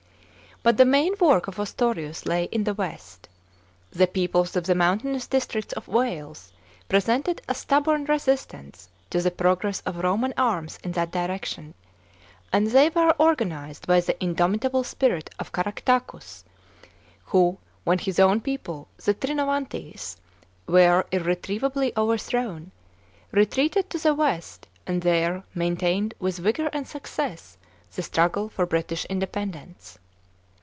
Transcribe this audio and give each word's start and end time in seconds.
§7. 0.63 0.75
But 0.75 0.77
the 0.77 0.85
main 0.91 1.15
work 1.19 1.47
of 1.47 1.59
Ostorius 1.59 2.27
lay 2.27 2.43
in 2.43 2.65
the 2.65 2.75
west. 2.75 3.27
The 3.91 4.05
peoples 4.05 4.55
of 4.55 4.65
the 4.67 4.75
mountainous 4.75 5.25
districts 5.25 5.73
of 5.73 5.87
Wales 5.87 6.53
presented 6.87 7.41
a 7.49 7.55
stubborn 7.55 8.05
re 8.05 8.17
sistance 8.19 8.87
to 9.09 9.23
the 9.23 9.31
progress 9.31 9.81
of 9.87 9.97
Roman 9.97 10.35
arms 10.37 10.77
in 10.83 10.91
that 10.91 11.09
direction; 11.09 11.73
and 12.53 12.67
they 12.67 12.89
were 12.89 13.19
organised 13.19 13.87
by 13.87 14.01
the 14.01 14.23
indomitable 14.23 14.83
spirit 14.83 15.31
of 15.39 15.51
Caractacus, 15.51 16.43
who, 17.23 17.57
when 17.83 17.97
his 17.97 18.19
own 18.19 18.39
people, 18.39 18.87
the 19.03 19.15
Trinovantes, 19.15 20.17
were 20.67 21.07
irretiievably 21.11 21.93
overthrown, 21.97 22.69
retreated 23.31 23.89
to 23.89 23.97
the 23.97 24.13
west 24.13 24.67
and 24.85 25.01
there 25.01 25.41
maintained 25.55 26.13
with 26.19 26.37
vigour 26.37 26.69
and 26.71 26.87
success 26.87 27.57
the 27.95 28.03
struggle 28.03 28.47
for 28.47 28.67
British 28.67 29.05
independence. 29.05 29.97